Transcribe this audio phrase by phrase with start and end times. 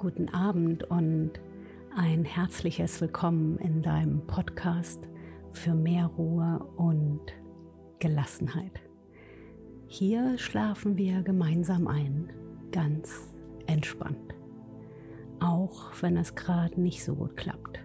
[0.00, 1.32] guten Abend und
[1.94, 5.06] ein herzliches Willkommen in deinem Podcast
[5.52, 7.20] für mehr Ruhe und
[7.98, 8.80] Gelassenheit.
[9.88, 12.32] Hier schlafen wir gemeinsam ein,
[12.72, 13.28] ganz
[13.66, 14.34] entspannt,
[15.38, 17.78] auch wenn es gerade nicht so gut klappt.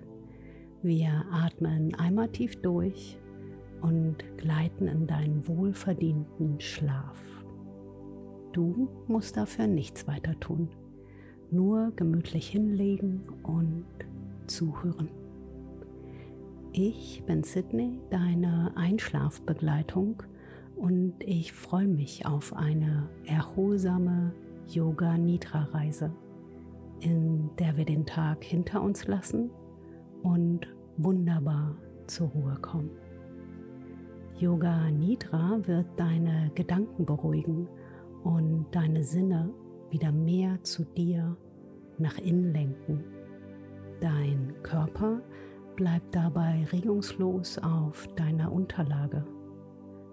[0.84, 3.20] Wir atmen einmal tief durch
[3.82, 7.22] und gleiten in deinen wohlverdienten Schlaf.
[8.54, 10.70] Du musst dafür nichts weiter tun
[11.52, 13.86] nur gemütlich hinlegen und
[14.48, 15.10] zuhören.
[16.74, 20.24] Ich bin Sydney, deine Einschlafbegleitung
[20.76, 24.34] und ich freue mich auf eine erholsame
[24.68, 26.12] Yoga Nidra Reise,
[27.00, 29.52] in der wir den Tag hinter uns lassen
[30.24, 30.68] und
[30.98, 31.78] wunderbar
[32.08, 32.92] zur Ruhe kommen.
[34.38, 37.70] Yoga Nidra wird deine Gedanken beruhigen
[38.24, 39.54] und deine Sinne
[39.96, 41.38] wieder mehr zu dir
[41.98, 43.06] nach innen lenken.
[44.02, 45.22] Dein Körper
[45.78, 49.26] bleibt dabei regungslos auf deiner Unterlage.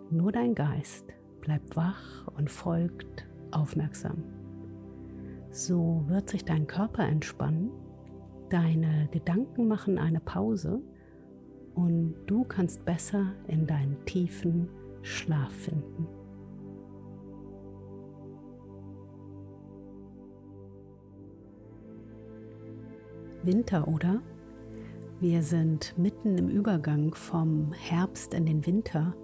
[0.09, 1.07] Nur dein Geist
[1.41, 4.23] bleibt wach und folgt aufmerksam.
[5.51, 7.73] So wird sich dein Körper entspannen,
[8.51, 10.81] deine Gedanken machen eine Pause
[11.75, 14.69] und du kannst besser in deinen tiefen
[15.03, 16.07] Schlaf finden.
[23.45, 24.23] Winter, oder?
[25.21, 29.15] Wir sind mitten im Übergang vom Herbst in den Winter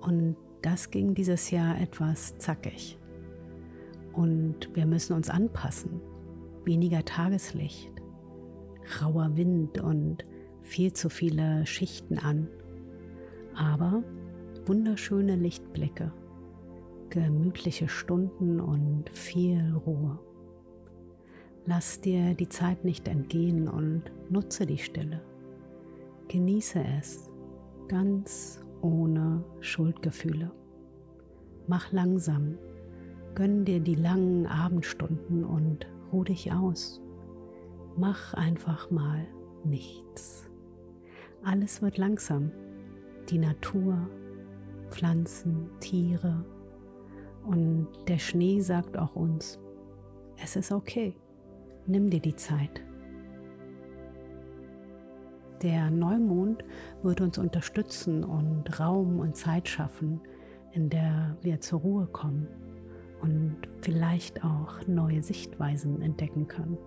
[0.00, 2.98] und das ging dieses Jahr etwas zackig.
[4.12, 6.00] Und wir müssen uns anpassen.
[6.64, 7.90] Weniger Tageslicht,
[9.00, 10.24] rauer Wind und
[10.60, 12.48] viel zu viele Schichten an.
[13.54, 14.02] Aber
[14.66, 16.12] wunderschöne Lichtblicke,
[17.10, 20.18] gemütliche Stunden und viel Ruhe.
[21.64, 25.22] Lass dir die Zeit nicht entgehen und nutze die Stille.
[26.28, 27.30] Genieße es
[27.88, 30.50] ganz ohne Schuldgefühle.
[31.68, 32.58] Mach langsam,
[33.34, 37.00] gönn dir die langen Abendstunden und ruh dich aus.
[37.96, 39.24] Mach einfach mal
[39.64, 40.50] nichts.
[41.44, 42.50] Alles wird langsam.
[43.28, 44.08] Die Natur,
[44.90, 46.44] Pflanzen, Tiere
[47.46, 49.60] und der Schnee sagt auch uns,
[50.42, 51.14] es ist okay.
[51.86, 52.82] Nimm dir die Zeit.
[55.62, 56.64] Der Neumond
[57.02, 60.20] wird uns unterstützen und Raum und Zeit schaffen,
[60.72, 62.48] in der wir zur Ruhe kommen
[63.20, 66.78] und vielleicht auch neue Sichtweisen entdecken können.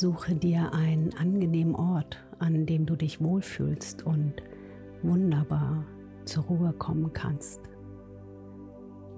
[0.00, 4.32] Suche dir einen angenehmen Ort, an dem du dich wohlfühlst und
[5.02, 5.84] wunderbar
[6.24, 7.60] zur Ruhe kommen kannst.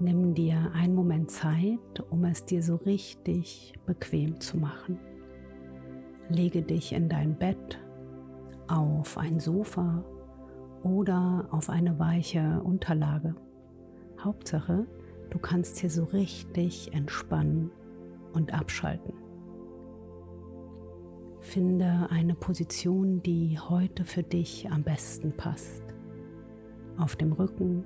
[0.01, 4.99] Nimm dir einen Moment Zeit, um es dir so richtig bequem zu machen.
[6.27, 7.79] Lege dich in dein Bett,
[8.67, 10.03] auf ein Sofa
[10.83, 13.35] oder auf eine weiche Unterlage.
[14.19, 14.85] Hauptsache,
[15.29, 17.71] du kannst hier so richtig entspannen
[18.33, 19.22] und abschalten.
[21.43, 25.83] Finde eine Position, die heute für dich am besten passt.
[26.97, 27.83] Auf dem Rücken,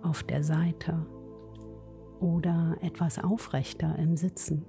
[0.00, 1.04] auf der Seite
[2.20, 4.64] oder etwas aufrechter im Sitzen.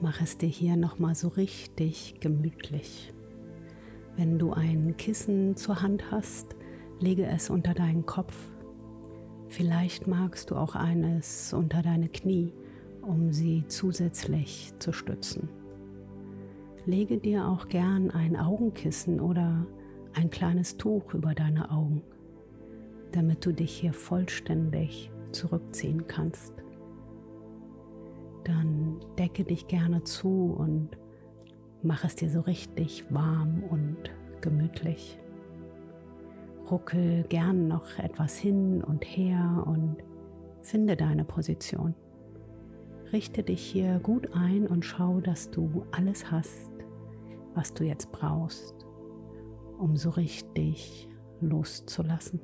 [0.00, 3.12] Mach es dir hier nochmal so richtig gemütlich.
[4.16, 6.54] Wenn du ein Kissen zur Hand hast,
[7.00, 8.55] lege es unter deinen Kopf
[9.48, 12.52] Vielleicht magst du auch eines unter deine Knie,
[13.02, 15.48] um sie zusätzlich zu stützen.
[16.84, 19.66] Lege dir auch gern ein Augenkissen oder
[20.14, 22.02] ein kleines Tuch über deine Augen,
[23.12, 26.52] damit du dich hier vollständig zurückziehen kannst.
[28.44, 30.90] Dann decke dich gerne zu und
[31.82, 33.96] mach es dir so richtig warm und
[34.40, 35.18] gemütlich
[36.70, 39.96] ruckel gern noch etwas hin und her und
[40.62, 41.94] finde deine Position.
[43.12, 46.70] Richte dich hier gut ein und schau, dass du alles hast,
[47.54, 48.74] was du jetzt brauchst,
[49.78, 51.08] um so richtig
[51.40, 52.40] loszulassen.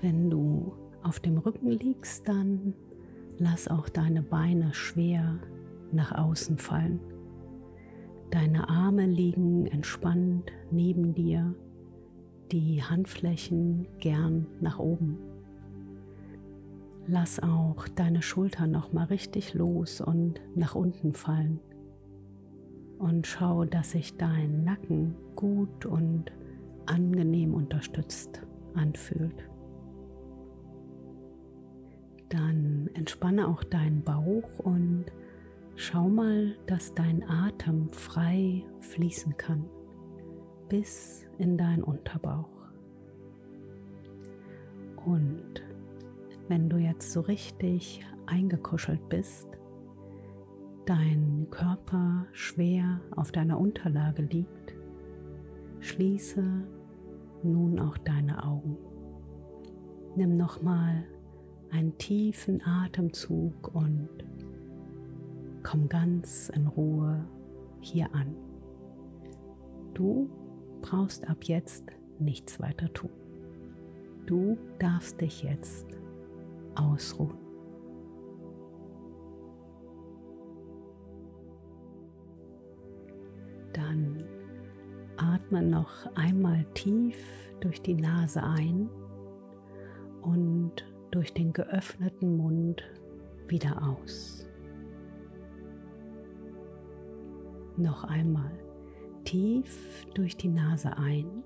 [0.00, 0.72] Wenn du
[1.02, 2.74] auf dem Rücken liegst, dann
[3.38, 5.38] lass auch deine Beine schwer
[5.92, 7.00] nach außen fallen.
[8.30, 11.52] Deine Arme liegen entspannt neben dir,
[12.52, 15.18] die Handflächen gern nach oben.
[17.08, 21.58] Lass auch deine Schultern noch mal richtig los und nach unten fallen.
[23.00, 26.30] Und schau, dass sich dein Nacken gut und
[26.86, 28.42] angenehm unterstützt
[28.74, 29.44] anfühlt.
[32.28, 35.06] Dann entspanne auch deinen Bauch und
[35.80, 39.64] schau mal, dass dein Atem frei fließen kann
[40.68, 42.50] bis in deinen Unterbauch.
[45.06, 45.62] Und
[46.48, 49.48] wenn du jetzt so richtig eingekuschelt bist,
[50.84, 54.74] dein Körper schwer auf deiner Unterlage liegt,
[55.80, 56.44] schließe
[57.42, 58.76] nun auch deine Augen.
[60.14, 61.06] Nimm nochmal
[61.70, 64.10] einen tiefen Atemzug und
[65.62, 67.24] komm ganz in Ruhe
[67.80, 68.34] hier an.
[69.94, 70.30] Du
[70.82, 71.84] brauchst ab jetzt
[72.18, 73.10] nichts weiter tun.
[74.26, 75.86] Du darfst dich jetzt
[76.74, 77.38] ausruhen.
[83.72, 84.24] Dann
[85.16, 87.16] atme noch einmal tief
[87.60, 88.88] durch die Nase ein
[90.22, 92.82] und durch den geöffneten Mund
[93.48, 94.46] wieder aus.
[97.80, 98.52] Noch einmal
[99.24, 101.42] tief durch die Nase ein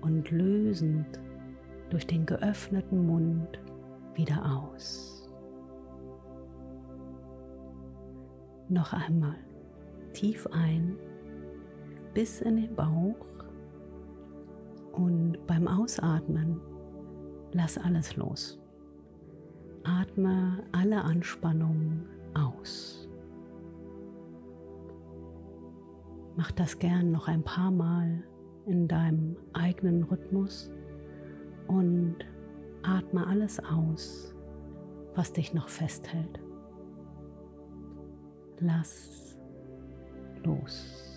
[0.00, 1.20] und lösend
[1.90, 3.60] durch den geöffneten Mund
[4.16, 5.30] wieder aus.
[8.68, 9.36] Noch einmal
[10.12, 10.96] tief ein
[12.12, 13.14] bis in den Bauch
[14.90, 16.60] und beim Ausatmen
[17.52, 18.58] lass alles los.
[19.84, 23.01] Atme alle Anspannung aus.
[26.36, 28.24] Mach das gern noch ein paar Mal
[28.66, 30.70] in deinem eigenen Rhythmus
[31.66, 32.16] und
[32.82, 34.34] atme alles aus,
[35.14, 36.40] was dich noch festhält.
[38.60, 39.36] Lass
[40.44, 41.11] los.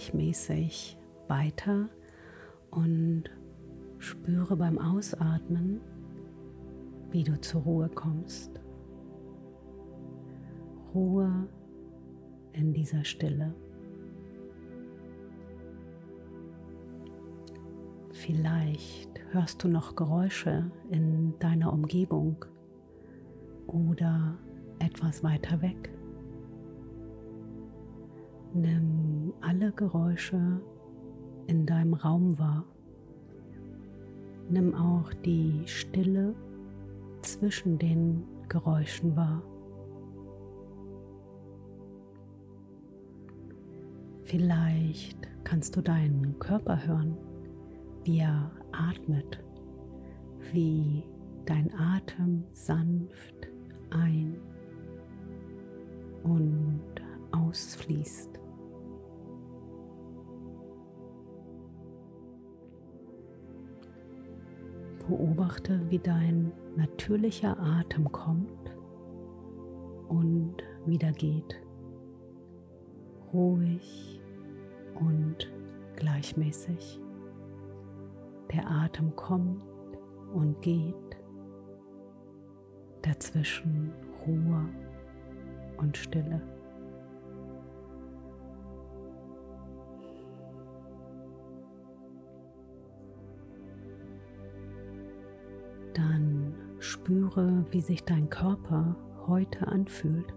[0.00, 0.96] Gleichmäßig
[1.28, 1.90] weiter
[2.70, 3.24] und
[3.98, 5.80] spüre beim Ausatmen,
[7.10, 8.50] wie du zur Ruhe kommst.
[10.94, 11.48] Ruhe
[12.52, 13.54] in dieser Stille.
[18.12, 22.44] Vielleicht hörst du noch Geräusche in deiner Umgebung
[23.66, 24.38] oder
[24.78, 25.90] etwas weiter weg.
[28.54, 28.99] Nimm
[29.40, 30.60] alle Geräusche
[31.46, 32.64] in deinem Raum wahr.
[34.48, 36.34] Nimm auch die Stille
[37.22, 39.42] zwischen den Geräuschen wahr.
[44.24, 47.16] Vielleicht kannst du deinen Körper hören,
[48.04, 49.42] wie er atmet,
[50.52, 51.02] wie
[51.46, 53.48] dein Atem sanft
[53.90, 54.36] ein
[56.22, 56.80] und
[57.32, 58.39] ausfließt.
[65.10, 68.72] Beobachte, wie dein natürlicher Atem kommt
[70.08, 70.54] und
[70.86, 71.60] wieder geht.
[73.32, 74.20] Ruhig
[74.94, 75.52] und
[75.96, 77.00] gleichmäßig.
[78.52, 79.64] Der Atem kommt
[80.32, 80.94] und geht.
[83.02, 83.92] Dazwischen
[84.24, 84.68] Ruhe
[85.76, 86.40] und Stille.
[96.00, 100.32] Dann spüre, wie sich dein Körper heute anfühlt.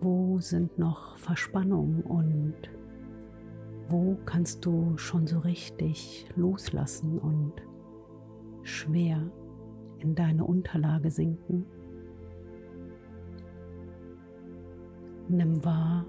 [0.00, 2.54] Wo sind noch Verspannungen und
[3.88, 7.54] wo kannst du schon so richtig loslassen und
[8.62, 9.20] schwer
[9.98, 11.66] in deine Unterlage sinken?
[15.28, 16.06] Nimm wahr,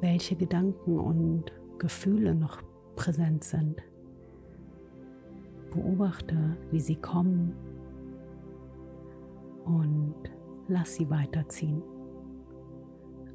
[0.00, 2.62] welche Gedanken und Gefühle noch
[2.96, 3.82] präsent sind.
[5.70, 7.54] Beobachte, wie sie kommen
[9.64, 10.14] und
[10.68, 11.82] lass sie weiterziehen.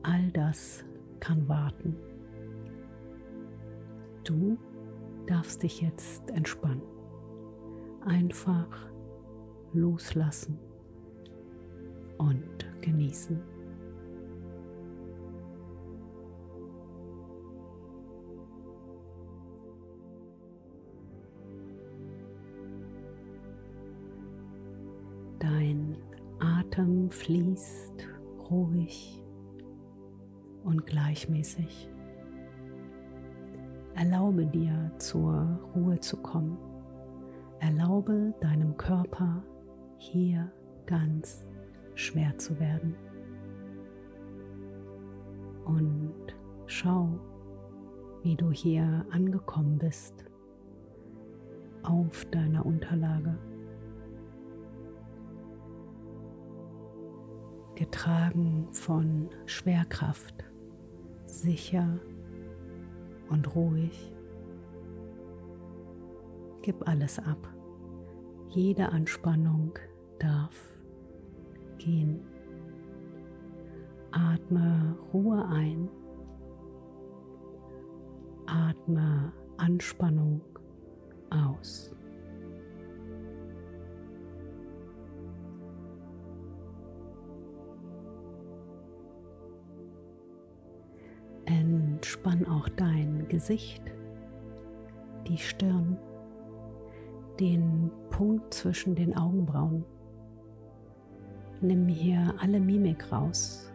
[0.04, 0.84] All das
[1.20, 1.96] kann warten.
[4.24, 4.58] Du
[5.28, 6.82] darfst dich jetzt entspannen.
[8.06, 8.68] Einfach
[9.74, 10.60] loslassen
[12.18, 13.55] und genießen.
[26.76, 28.06] Atem fließt
[28.52, 29.24] ruhig
[30.66, 31.90] und gleichmäßig.
[33.94, 36.58] Erlaube dir zur Ruhe zu kommen.
[37.60, 39.42] Erlaube deinem Körper
[40.00, 40.52] hier
[40.86, 41.46] ganz
[41.94, 42.96] schwer zu werden.
[45.64, 47.08] Und schau,
[48.22, 50.26] wie du hier angekommen bist
[51.84, 53.38] auf deiner Unterlage.
[57.76, 60.46] Getragen von Schwerkraft,
[61.26, 62.00] sicher
[63.30, 64.14] und ruhig.
[66.62, 67.54] Gib alles ab.
[68.50, 69.78] Jede Anspannung
[70.20, 70.80] darf
[71.78, 72.22] gehen.
[74.12, 75.90] Atme Ruhe ein.
[78.46, 80.42] Atme Anspannung
[81.30, 81.95] aus.
[92.26, 93.84] Entspann auch dein Gesicht,
[95.28, 95.96] die Stirn,
[97.40, 99.86] den Punkt zwischen den Augenbrauen.
[101.62, 103.72] Nimm hier alle Mimik raus.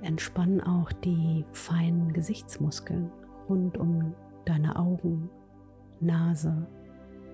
[0.00, 3.10] Entspann auch die feinen Gesichtsmuskeln
[3.48, 4.14] rund um
[4.44, 5.28] deine Augen,
[5.98, 6.68] Nase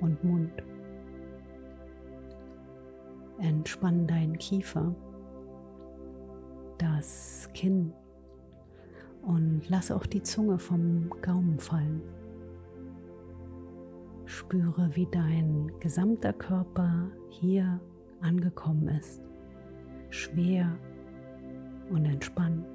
[0.01, 0.65] und Mund.
[3.39, 4.95] Entspann deinen Kiefer,
[6.79, 7.93] das Kinn
[9.27, 12.01] und lass auch die Zunge vom Gaumen fallen.
[14.25, 17.81] Spüre, wie dein gesamter Körper hier
[18.21, 19.21] angekommen ist,
[20.11, 20.79] schwer
[21.91, 22.67] und entspannt,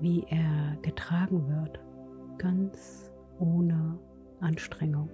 [0.00, 1.78] wie er getragen wird,
[2.38, 3.98] ganz ohne
[4.40, 5.10] Anstrengung.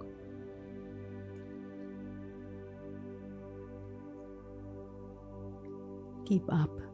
[6.25, 6.90] Gib ab.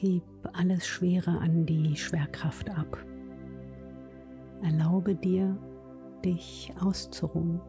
[0.00, 3.04] Gib alles Schwere an die Schwerkraft ab.
[4.62, 5.58] Erlaube dir,
[6.24, 7.60] dich auszuruhen.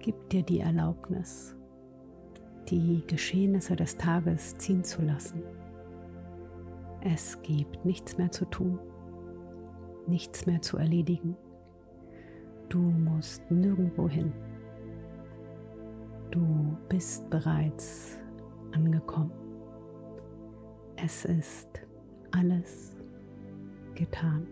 [0.00, 1.54] Gib dir die Erlaubnis,
[2.68, 5.40] die Geschehnisse des Tages ziehen zu lassen.
[7.00, 8.80] Es gibt nichts mehr zu tun,
[10.08, 11.36] nichts mehr zu erledigen.
[12.68, 14.32] Du musst nirgendwo hin.
[16.32, 18.18] Du bist bereits
[18.72, 19.43] angekommen.
[21.06, 21.68] Es ist
[22.30, 22.96] alles
[23.94, 24.46] getan.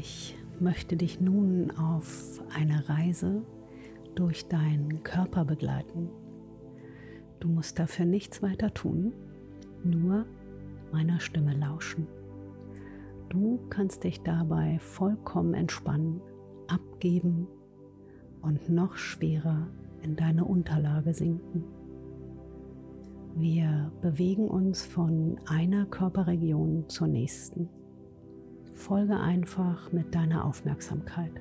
[0.00, 3.42] Ich möchte dich nun auf eine Reise
[4.14, 6.08] durch deinen Körper begleiten.
[7.40, 9.12] Du musst dafür nichts weiter tun,
[9.82, 10.24] nur
[10.92, 12.06] meiner Stimme lauschen.
[13.28, 16.20] Du kannst dich dabei vollkommen entspannen,
[16.68, 17.48] abgeben
[18.40, 19.66] und noch schwerer
[20.02, 21.64] in deine Unterlage sinken.
[23.34, 27.68] Wir bewegen uns von einer Körperregion zur nächsten.
[28.78, 31.32] Folge einfach mit deiner Aufmerksamkeit.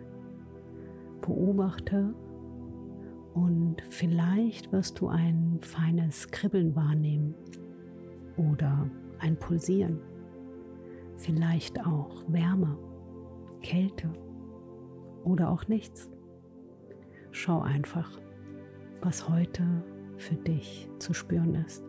[1.22, 2.15] Beobachte
[3.36, 7.36] und vielleicht wirst du ein feines Kribbeln wahrnehmen
[8.38, 8.89] oder
[9.20, 10.00] ein Pulsieren.
[11.15, 12.75] Vielleicht auch Wärme,
[13.62, 14.12] Kälte
[15.24, 16.10] oder auch nichts.
[17.29, 18.20] Schau einfach,
[19.01, 19.84] was heute
[20.17, 21.84] für dich zu spüren ist.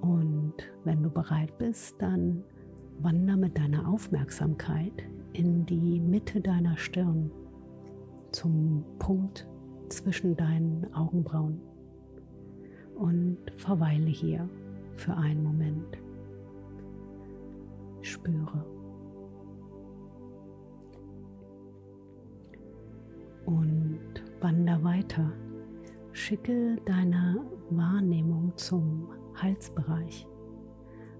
[0.00, 2.44] Und wenn du bereit bist, dann
[3.00, 4.92] Wander mit deiner Aufmerksamkeit
[5.32, 7.30] in die Mitte deiner Stirn
[8.32, 9.46] zum Punkt
[9.88, 11.60] zwischen deinen Augenbrauen
[12.96, 14.48] und verweile hier
[14.96, 15.98] für einen Moment.
[18.02, 18.64] Spüre.
[23.44, 24.00] Und
[24.40, 25.32] wander weiter.
[26.12, 30.26] Schicke deine Wahrnehmung zum Halsbereich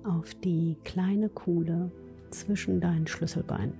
[0.04, 1.90] auf die kleine Kuhle
[2.30, 3.75] zwischen deinen Schlüsselbeinen,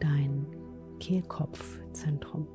[0.00, 0.46] dein
[1.00, 2.46] Kehlkopfzentrum.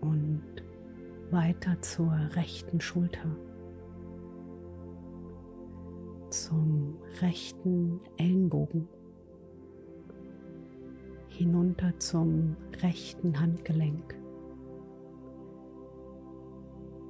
[0.00, 0.42] Und
[1.30, 3.36] weiter zur rechten Schulter,
[6.30, 8.88] zum rechten Ellenbogen,
[11.28, 14.14] hinunter zum rechten Handgelenk,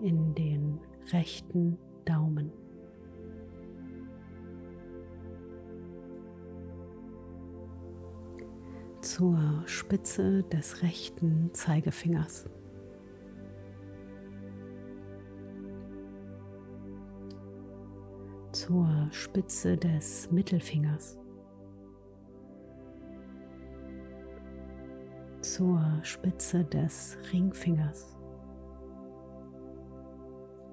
[0.01, 0.81] in den
[1.13, 2.53] rechten Daumen.
[9.01, 12.49] zur Spitze des rechten Zeigefingers.
[18.53, 21.17] zur Spitze des Mittelfingers,
[25.43, 28.18] zur Spitze des Ringfingers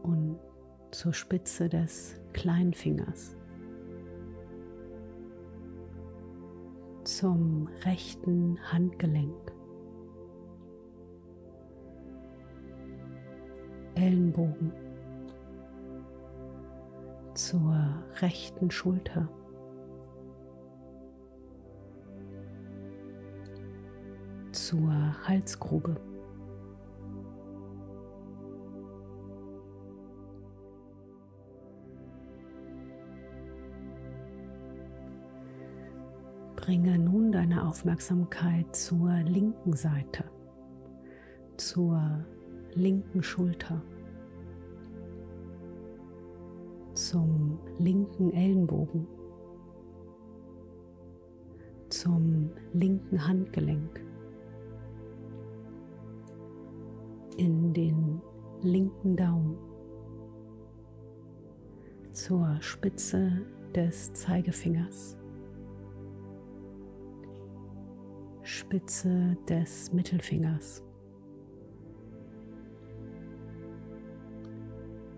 [0.05, 0.39] und
[0.91, 3.35] zur Spitze des Kleinfingers,
[7.03, 9.51] zum rechten Handgelenk,
[13.95, 14.71] Ellenbogen
[17.33, 17.75] zur
[18.21, 19.27] rechten Schulter.
[24.55, 25.95] zur Halsgrube.
[36.65, 40.23] Bringe nun deine Aufmerksamkeit zur linken Seite,
[41.57, 42.25] zur
[42.73, 43.81] linken Schulter.
[46.95, 49.05] zum linken Ellenbogen,
[51.89, 54.01] zum linken Handgelenk,
[57.37, 58.21] in den
[58.61, 59.57] linken Daumen,
[62.13, 63.41] zur Spitze
[63.75, 65.17] des Zeigefingers,
[68.57, 70.81] Spitze des Mittelfingers.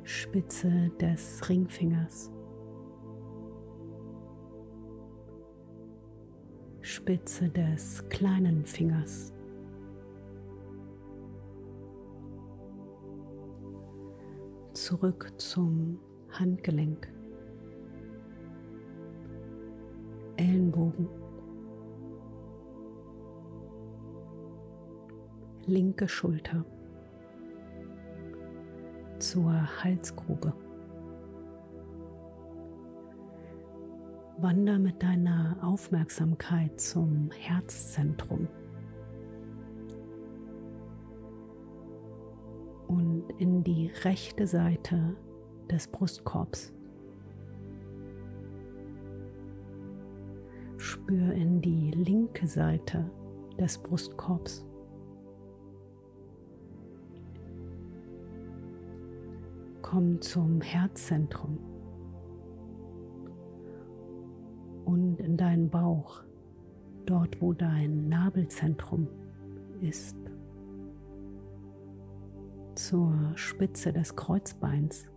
[0.03, 2.31] Spitze des Ringfingers,
[6.81, 9.31] Spitze des kleinen Fingers.
[14.73, 15.99] Zurück zum
[16.39, 17.07] Handgelenk,
[20.37, 21.07] Ellenbogen,
[25.67, 26.63] linke Schulter
[29.19, 30.53] zur Halsgrube.
[34.37, 38.47] Wander mit deiner Aufmerksamkeit zum Herzzentrum
[42.87, 45.17] und in die rechte Seite
[45.69, 46.71] des Brustkorbs.
[50.77, 53.09] Spür in die linke Seite
[53.59, 54.66] des Brustkorbs.
[59.89, 61.59] Komm zum Herzzentrum
[64.83, 66.23] und in deinen Bauch,
[67.05, 69.07] dort wo dein Nabelzentrum
[69.79, 70.17] ist,
[72.75, 75.07] zur Spitze des Kreuzbeins.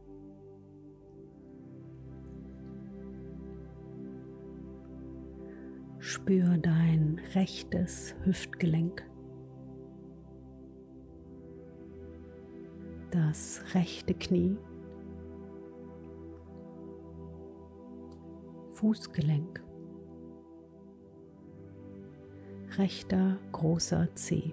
[5.98, 9.09] Spür dein rechtes Hüftgelenk.
[13.30, 14.56] Das rechte Knie,
[18.72, 19.62] Fußgelenk,
[22.76, 24.52] rechter großer Zeh,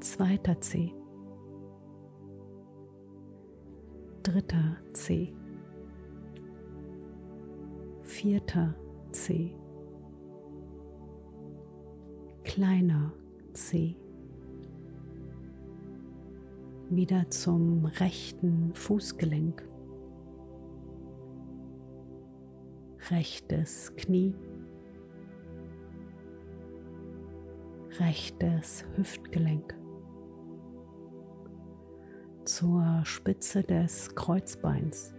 [0.00, 0.94] zweiter Zeh,
[4.22, 5.34] dritter Zeh,
[8.00, 8.74] vierter
[9.12, 9.54] Zeh,
[12.44, 13.12] kleiner
[13.52, 13.94] Zeh
[16.90, 19.62] wieder zum rechten Fußgelenk,
[23.10, 24.34] rechtes Knie,
[28.00, 29.74] rechtes Hüftgelenk,
[32.44, 35.14] zur Spitze des Kreuzbeins.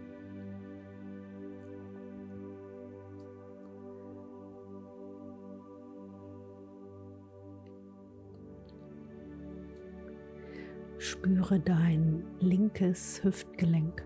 [11.22, 14.04] Spüre dein linkes Hüftgelenk,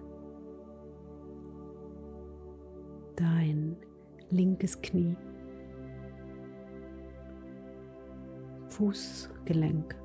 [3.17, 3.79] dein
[4.29, 5.17] linkes Knie,
[8.69, 9.97] Fußgelenk,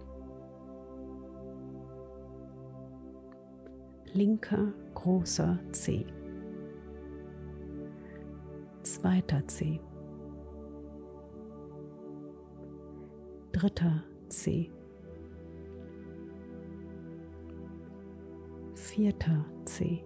[4.14, 6.06] linker großer Zeh,
[8.84, 9.82] zweiter Zeh,
[13.52, 14.72] dritter Zeh,
[18.92, 20.04] vierter Zeh,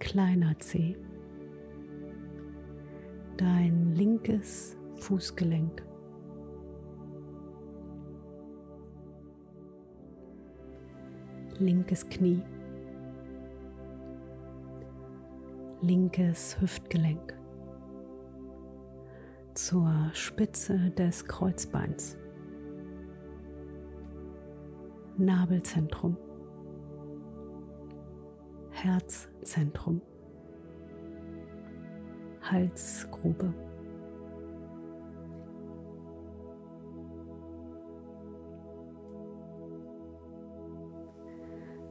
[0.00, 0.96] kleiner Zeh,
[3.36, 5.86] dein linkes Fußgelenk.
[11.60, 12.42] Linkes Knie,
[15.82, 17.38] linkes Hüftgelenk.
[19.54, 22.18] Zur Spitze des Kreuzbeins,
[25.16, 26.16] Nabelzentrum,
[28.70, 30.00] Herzzentrum,
[32.42, 33.54] Halsgrube.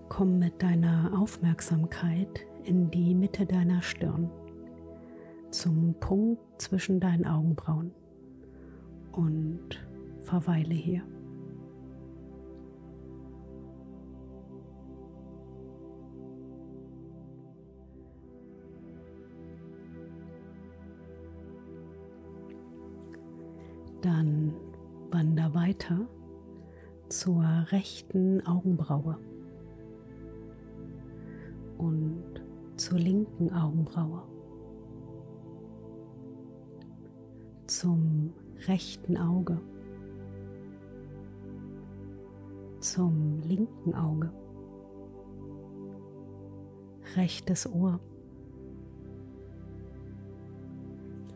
[0.09, 4.29] Komm mit deiner Aufmerksamkeit in die Mitte deiner Stirn,
[5.49, 7.91] zum Punkt zwischen deinen Augenbrauen
[9.13, 9.83] und
[10.19, 11.03] verweile hier.
[24.03, 24.53] Dann
[25.11, 26.09] wander weiter
[27.07, 29.17] zur rechten Augenbraue
[31.77, 32.21] und
[32.75, 34.23] zur linken Augenbraue,
[37.67, 38.33] zum
[38.67, 39.61] rechten Auge,
[42.81, 44.33] zum linken Auge,
[47.15, 48.01] rechtes Ohr,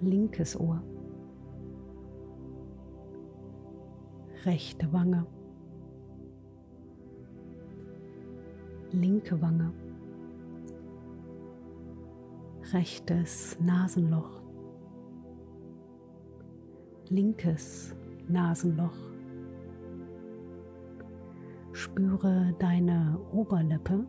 [0.02, 0.82] linkes Ohr,
[4.48, 5.26] rechte Wange,
[8.92, 9.74] linke Wange.
[12.72, 14.42] Rechtes Nasenloch,
[17.10, 17.94] linkes
[18.30, 18.98] Nasenloch.
[21.74, 24.06] Spüre deine Oberlippe.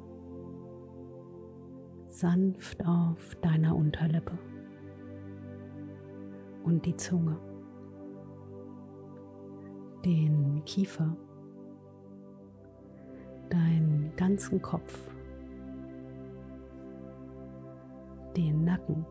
[2.07, 4.39] Sanft auf deiner Unterlippe.
[6.65, 7.39] Und die Zunge,
[10.09, 11.15] den Kiefer,
[13.51, 14.99] deinen ganzen Kopf.
[18.37, 19.05] den Nacken,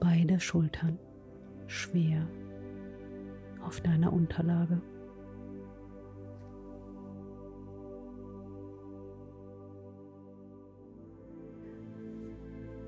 [0.00, 0.98] beide Schultern
[1.68, 2.26] schwer
[3.64, 4.80] auf deiner Unterlage.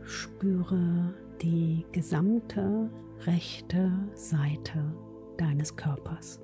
[0.02, 2.90] Spüre die gesamte
[3.26, 4.92] rechte Seite
[5.38, 6.40] deines Körpers,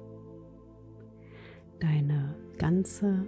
[1.81, 3.27] deine ganze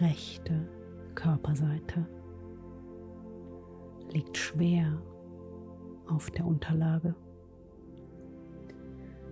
[0.00, 0.68] rechte
[1.14, 2.06] Körperseite
[4.12, 5.02] liegt schwer
[6.06, 7.14] auf der Unterlage.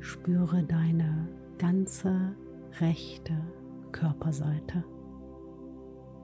[0.01, 2.35] Spüre deine ganze
[2.81, 3.35] rechte
[3.93, 4.85] Körperseite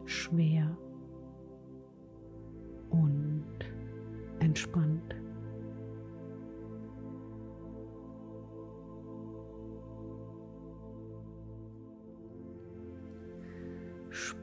[0.05, 0.77] schwer
[2.91, 3.45] und
[4.41, 5.15] entspannt.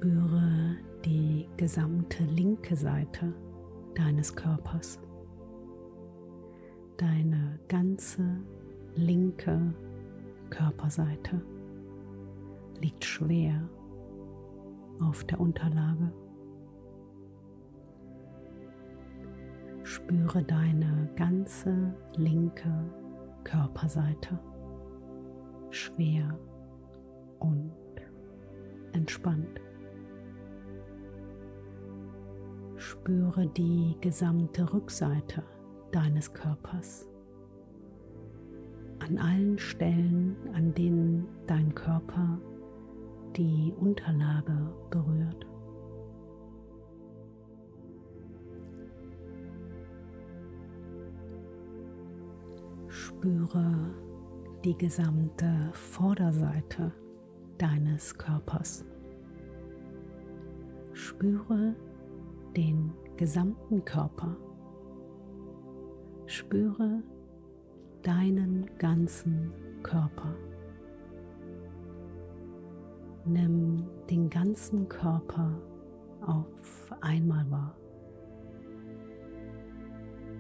[0.07, 3.33] Spüre die gesamte linke Seite
[3.93, 5.01] deines Körpers.
[6.95, 8.23] Deine ganze
[8.95, 9.73] linke
[10.49, 11.41] Körperseite
[12.79, 13.67] liegt schwer
[15.01, 16.13] auf der Unterlage.
[19.83, 22.71] Spüre deine ganze linke
[23.43, 24.39] Körperseite
[25.69, 26.39] schwer
[27.39, 27.73] und
[28.93, 29.59] entspannt.
[33.07, 35.41] Spüre die gesamte Rückseite
[35.93, 37.07] deines Körpers.
[38.99, 42.37] An allen Stellen, an denen dein Körper
[43.37, 45.47] die Unterlage berührt.
[52.89, 53.95] Spüre
[54.65, 56.91] die gesamte Vorderseite
[57.57, 58.83] deines Körpers.
[60.91, 61.73] Spüre
[62.55, 64.35] den gesamten Körper.
[66.25, 67.03] Spüre
[68.03, 69.51] deinen ganzen
[69.83, 70.35] Körper.
[73.25, 73.77] Nimm
[74.09, 75.51] den ganzen Körper
[76.25, 77.75] auf einmal wahr.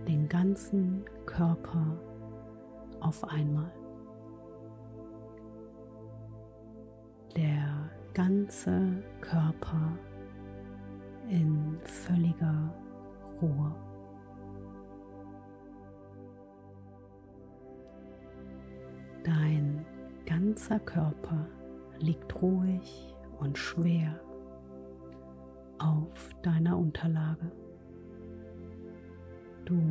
[0.07, 1.99] Den ganzen Körper
[3.01, 3.71] auf einmal.
[7.37, 9.97] der ganze Körper
[11.29, 12.73] in völliger
[13.41, 13.75] Ruhe.
[19.23, 19.85] Dein
[20.25, 21.47] ganzer Körper
[21.99, 24.19] liegt ruhig und schwer
[25.79, 27.51] auf deiner Unterlage.
[29.65, 29.81] Du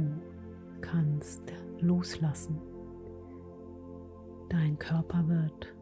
[0.80, 1.42] kannst
[1.80, 2.58] loslassen.
[4.48, 5.74] Dein Körper wird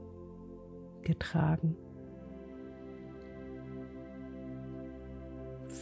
[1.03, 1.77] getragen.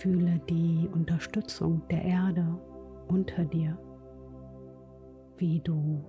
[0.02, 2.44] Fühle die Unterstützung der Erde
[3.06, 3.78] unter dir,
[5.36, 6.04] wie du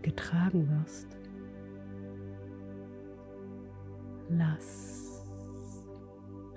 [0.00, 1.08] getragen wirst.
[4.28, 5.24] Lass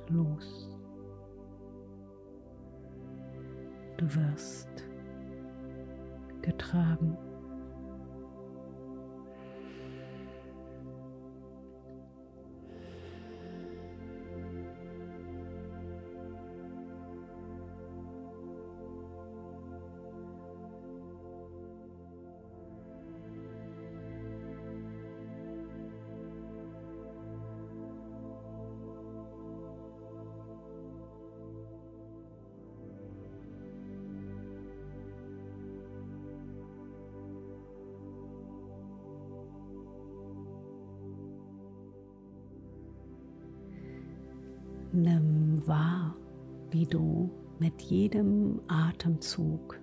[0.09, 0.77] los.
[3.97, 4.69] Du wirst
[6.43, 7.17] getragen.
[46.89, 49.79] Du mit jedem Atemzug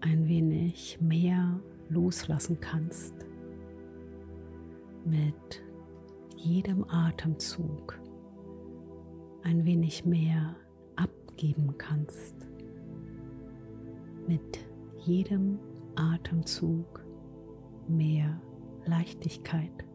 [0.00, 3.14] ein wenig mehr loslassen kannst.
[5.04, 5.62] Mit
[6.36, 7.98] jedem Atemzug
[9.42, 10.56] ein wenig mehr
[10.96, 12.34] abgeben kannst.
[14.26, 14.60] Mit
[15.04, 15.58] jedem
[15.96, 17.04] Atemzug
[17.88, 18.40] mehr
[18.84, 19.89] Leichtigkeit.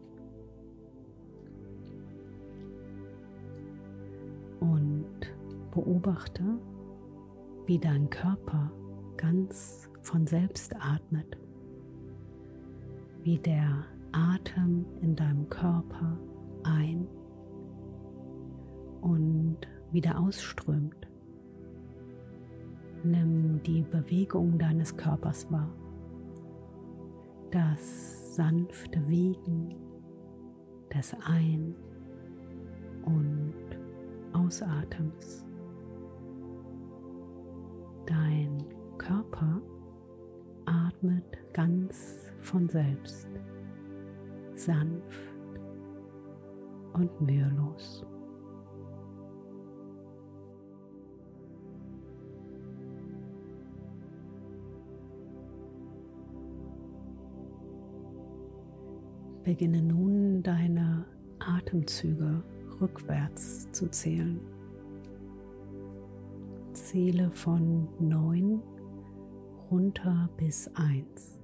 [5.76, 6.42] Beobachte,
[7.66, 8.72] wie dein Körper
[9.18, 11.36] ganz von selbst atmet,
[13.22, 16.18] wie der Atem in deinem Körper
[16.64, 17.06] ein
[19.02, 19.58] und
[19.92, 21.06] wieder ausströmt.
[23.04, 25.74] Nimm die Bewegung deines Körpers wahr,
[27.50, 29.74] das sanfte Wiegen
[30.90, 31.74] des Ein-
[33.04, 33.54] und
[34.32, 35.45] Ausatems.
[38.06, 38.64] Dein
[38.98, 39.60] Körper
[40.64, 43.28] atmet ganz von selbst,
[44.54, 45.22] sanft
[46.92, 48.06] und mühelos.
[59.42, 61.06] Beginne nun deine
[61.38, 62.42] Atemzüge
[62.80, 64.40] rückwärts zu zählen.
[66.96, 68.62] Zähle von 9
[69.70, 71.38] runter bis 1.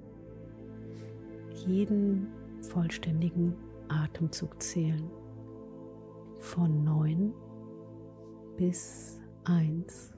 [1.67, 2.29] Jeden
[2.63, 3.55] vollständigen
[3.87, 5.11] Atemzug zählen.
[6.39, 7.35] Von 9
[8.57, 10.15] bis 1.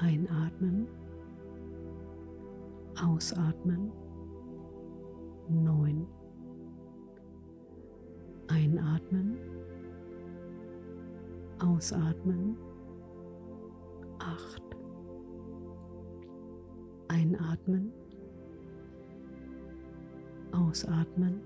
[0.00, 0.86] Einatmen.
[3.02, 3.90] Ausatmen.
[5.48, 6.06] 9.
[8.48, 9.38] Einatmen,
[11.58, 12.58] ausatmen,
[14.26, 14.62] acht.
[17.08, 17.92] Einatmen,
[20.52, 21.40] ausatmen,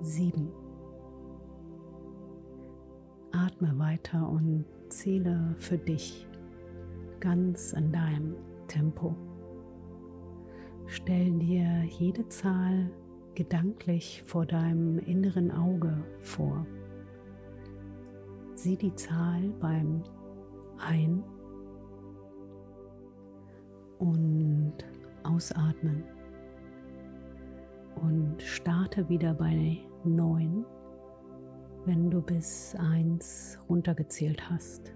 [0.00, 0.48] sieben.
[3.32, 6.26] Atme weiter und zähle für dich
[7.20, 8.34] ganz in deinem
[8.66, 9.14] Tempo.
[10.86, 12.90] Stell dir jede Zahl
[13.34, 16.66] gedanklich vor deinem inneren Auge vor.
[18.54, 20.02] Sieh die Zahl beim
[20.78, 21.22] Ein-
[23.98, 24.74] und
[25.22, 26.04] Ausatmen
[27.96, 30.64] und starte wieder bei 9,
[31.84, 34.95] wenn du bis 1 runtergezählt hast.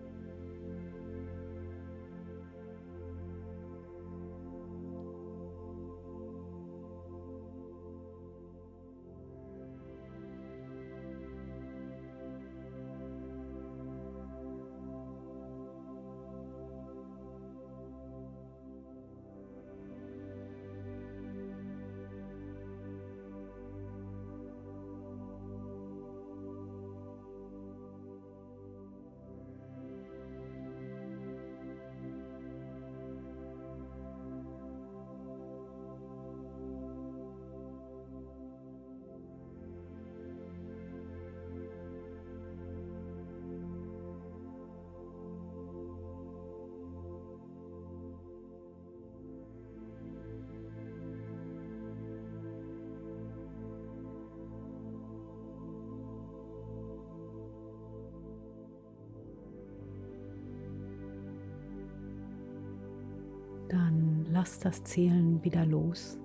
[64.40, 66.18] Lass das Zählen wieder los.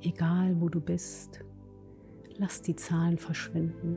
[0.00, 1.44] Egal wo du bist,
[2.36, 3.96] lass die Zahlen verschwinden.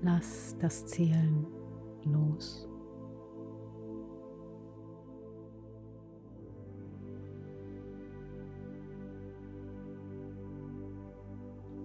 [0.00, 1.46] Lass das Zählen
[2.06, 2.66] los.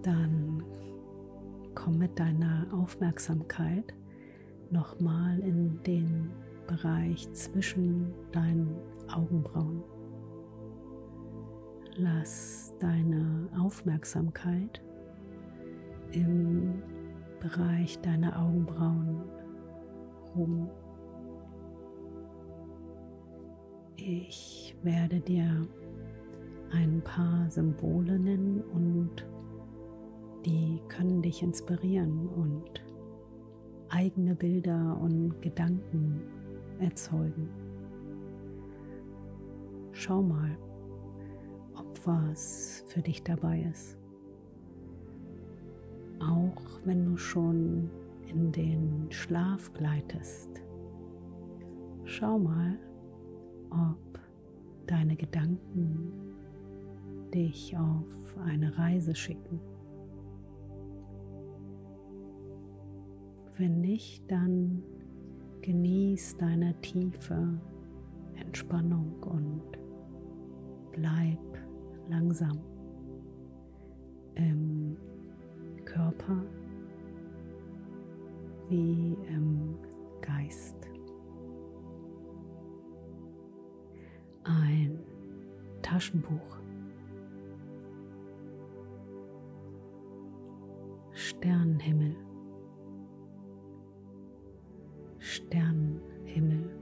[0.02, 0.64] Dann
[1.74, 3.92] komm mit deiner Aufmerksamkeit
[4.70, 6.30] nochmal in den
[6.66, 8.74] Bereich zwischen deinen
[9.08, 9.82] Augenbrauen.
[11.96, 14.82] Lass deine Aufmerksamkeit
[16.12, 16.82] im
[17.40, 19.22] Bereich deiner Augenbrauen
[20.34, 20.68] ruhen.
[23.96, 25.66] Ich werde dir
[26.70, 29.26] ein paar Symbole nennen und
[30.44, 32.84] die können dich inspirieren und
[33.88, 36.22] eigene Bilder und Gedanken
[36.78, 37.48] erzeugen.
[40.00, 40.56] Schau mal,
[41.74, 43.98] ob was für dich dabei ist.
[46.20, 47.90] Auch wenn du schon
[48.28, 50.62] in den Schlaf gleitest,
[52.04, 52.78] schau mal,
[53.70, 54.20] ob
[54.86, 56.12] deine Gedanken
[57.34, 59.58] dich auf eine Reise schicken.
[63.56, 64.84] Wenn nicht, dann
[65.62, 67.58] genieß deine tiefe
[68.36, 69.87] Entspannung und
[71.00, 71.38] bleib
[72.08, 72.58] langsam
[74.34, 74.96] im
[75.84, 76.42] Körper
[78.68, 79.76] wie im
[80.20, 80.76] Geist.
[84.44, 84.98] Ein
[85.82, 86.58] Taschenbuch.
[91.12, 92.16] Sternenhimmel.
[95.18, 96.77] Sternenhimmel.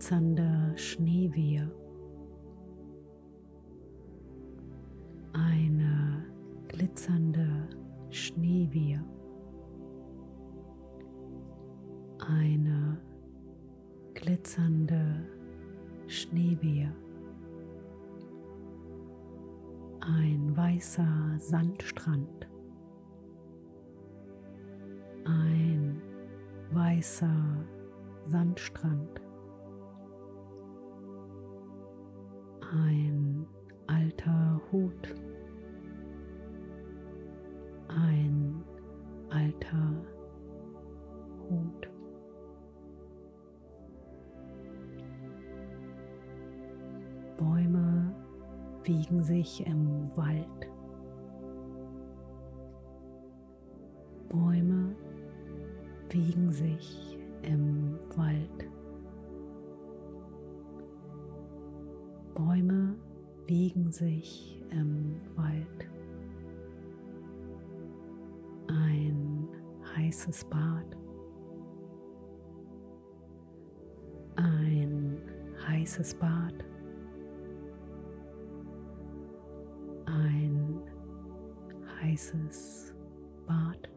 [0.00, 1.70] Eine glitzernde Schneewehe.
[5.34, 6.24] Eine
[6.68, 7.68] glitzernde
[8.08, 9.04] Schneewehe.
[12.18, 12.98] Eine
[14.14, 15.28] glitzernde
[16.06, 16.94] Schneewehe.
[20.00, 22.48] Ein weißer Sandstrand.
[25.26, 26.00] Ein
[26.72, 27.66] weißer
[28.24, 29.20] Sandstrand.
[48.90, 50.68] Wiegen sich im Wald.
[54.28, 54.96] Bäume
[56.08, 58.68] wiegen sich im Wald.
[62.34, 62.96] Bäume
[63.46, 65.88] wiegen sich im Wald.
[68.66, 69.48] Ein
[69.96, 70.96] heißes Bad.
[74.34, 75.16] Ein
[75.68, 76.69] heißes Bad.
[82.20, 82.94] Heißes
[83.46, 83.88] Bad.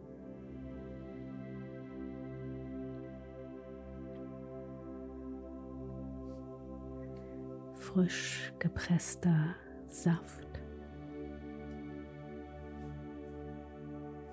[7.75, 9.55] frisch gepresster
[9.87, 10.47] Saft.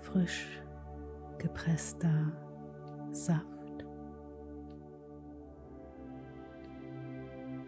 [0.01, 0.62] Frisch
[1.38, 2.32] gepresster
[3.11, 3.45] Saft.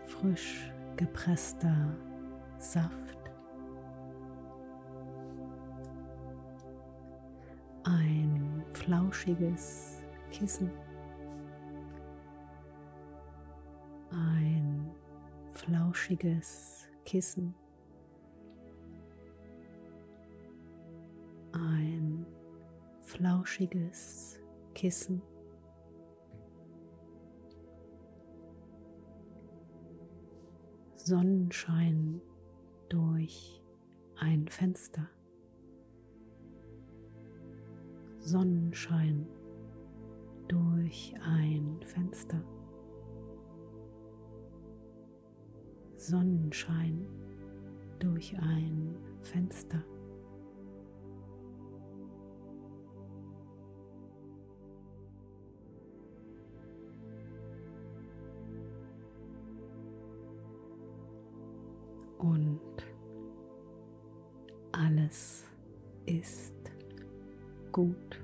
[0.06, 1.94] Frisch gepresster
[2.58, 3.01] Saft.
[9.22, 10.02] Flauschiges
[10.32, 10.70] Kissen.
[15.54, 17.54] flauschiges Kissen,
[21.52, 22.26] ein
[23.00, 24.40] flauschiges
[24.74, 25.22] Kissen.
[30.96, 32.20] Sonnenschein
[32.88, 33.62] durch
[34.16, 35.08] ein Fenster.
[38.24, 39.26] Sonnenschein
[40.46, 42.40] durch ein Fenster.
[45.96, 47.04] Sonnenschein
[47.98, 49.82] durch ein Fenster.
[62.18, 62.60] Und
[64.70, 65.44] alles
[66.06, 66.61] ist
[67.72, 68.22] gut.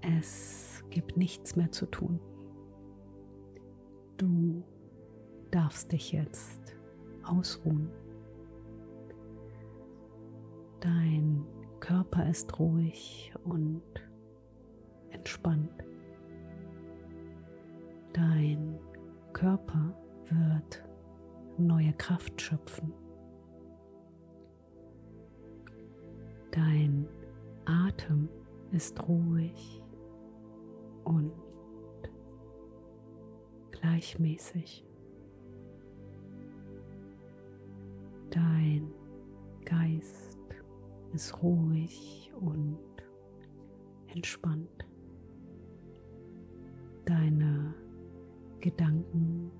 [0.00, 2.20] Es gibt nichts mehr zu tun.
[4.16, 4.62] Du
[5.50, 6.76] darfst dich jetzt
[7.22, 7.88] ausruhen.
[10.80, 11.46] Dein
[11.80, 13.82] Körper ist ruhig und
[15.10, 15.70] entspannt.
[18.12, 18.78] Dein
[19.32, 19.94] Körper
[20.28, 20.84] wird
[21.58, 22.92] neue Kraft schöpfen.
[26.52, 27.08] Dein
[27.64, 28.28] Atem
[28.72, 29.82] ist ruhig
[31.04, 31.32] und
[33.70, 34.84] gleichmäßig.
[38.28, 38.92] Dein
[39.64, 40.38] Geist
[41.14, 42.78] ist ruhig und
[44.14, 44.86] entspannt.
[47.06, 47.74] Deine
[48.60, 49.50] Gedanken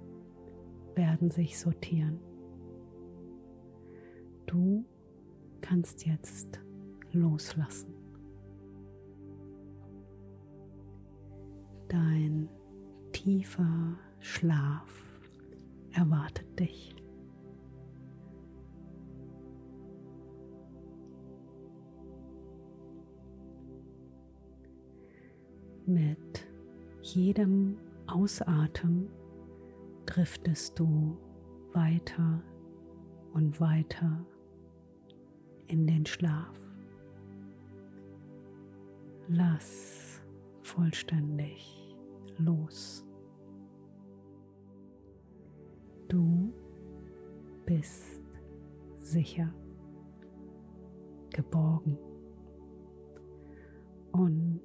[0.94, 2.20] werden sich sortieren.
[4.44, 4.84] Du
[5.62, 6.60] kannst jetzt
[7.12, 7.94] loslassen.
[11.88, 12.48] Dein
[13.12, 15.20] tiefer Schlaf
[15.92, 16.94] erwartet dich.
[25.84, 26.46] Mit
[27.02, 29.10] jedem Ausatmen
[30.06, 31.18] driftest du
[31.72, 32.42] weiter
[33.32, 34.24] und weiter
[35.66, 36.61] in den Schlaf.
[39.34, 40.20] Lass
[40.60, 41.96] vollständig
[42.36, 43.02] los.
[46.06, 46.52] Du
[47.64, 48.22] bist
[48.98, 49.50] sicher,
[51.30, 51.96] geborgen
[54.12, 54.60] und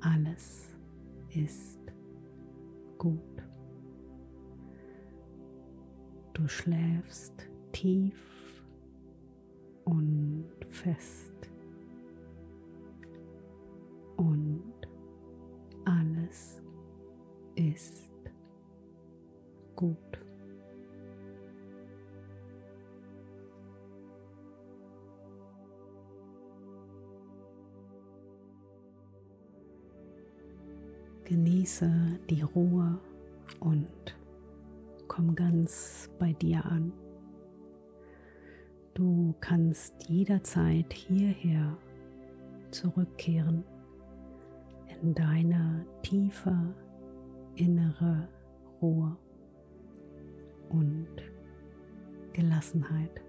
[0.00, 0.76] alles
[1.28, 1.78] ist
[2.98, 3.44] gut.
[6.34, 8.64] Du schläfst tief
[9.84, 11.31] und fest.
[31.72, 32.98] Genieße die Ruhe
[33.60, 33.88] und
[35.08, 36.92] komm ganz bei dir an.
[38.92, 41.78] Du kannst jederzeit hierher
[42.72, 43.64] zurückkehren
[45.00, 46.74] in deine tiefe
[47.56, 48.28] innere
[48.82, 49.16] Ruhe
[50.68, 51.08] und
[52.34, 53.22] Gelassenheit.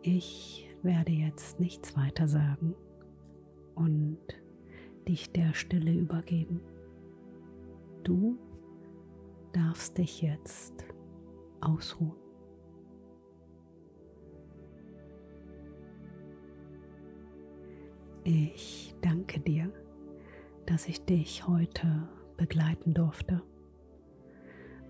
[0.00, 2.74] Ich werde jetzt nichts weiter sagen
[3.74, 4.41] und
[5.08, 6.60] dich der Stille übergeben.
[8.04, 8.38] Du
[9.52, 10.84] darfst dich jetzt
[11.60, 12.16] ausruhen.
[18.24, 19.72] Ich danke dir,
[20.66, 23.42] dass ich dich heute begleiten durfte.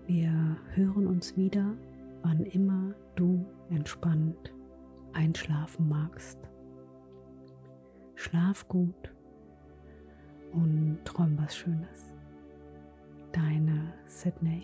[0.05, 1.75] Wir hören uns wieder,
[2.21, 4.53] wann immer du entspannt
[5.13, 6.37] einschlafen magst.
[8.15, 9.13] Schlaf gut
[10.53, 12.13] und träum was Schönes
[13.31, 14.63] deine Sydney.